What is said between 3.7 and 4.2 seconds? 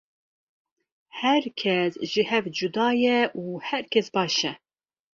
kes